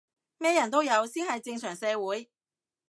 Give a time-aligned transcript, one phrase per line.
[0.39, 2.31] 咩人都有先係正常社會